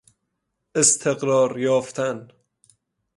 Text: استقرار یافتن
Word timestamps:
استقرار 0.75 1.59
یافتن 1.59 2.27